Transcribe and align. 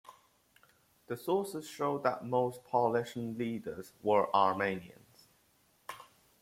The 1.05 1.15
sources 1.15 1.69
show 1.69 1.99
that 1.99 2.25
most 2.25 2.63
Paulician 2.63 3.37
leaders 3.37 3.93
were 4.01 4.33
Armenians. 4.35 5.27